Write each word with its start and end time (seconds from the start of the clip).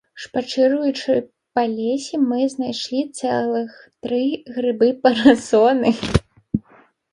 Шпацыруючы 0.21 1.13
па 1.59 1.65
лесе, 1.73 2.21
мы 2.31 2.39
знайшлі 2.55 3.03
цэлых 3.19 3.77
тры 4.07 4.25
грыбы-парасоны! 4.57 5.97